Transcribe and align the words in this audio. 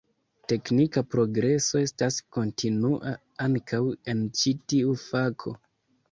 Teknika 0.51 1.01
progreso 1.15 1.81
estas 1.87 2.15
kontinua 2.37 3.11
ankaŭ 3.47 3.81
en 4.15 4.23
ĉi 4.41 4.55
tiu 4.73 4.97
fako. 5.03 5.55